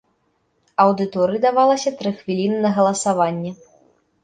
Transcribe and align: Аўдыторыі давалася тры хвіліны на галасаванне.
Аўдыторыі 0.85 1.43
давалася 1.43 1.95
тры 2.01 2.15
хвіліны 2.23 2.57
на 2.65 2.73
галасаванне. 2.81 3.57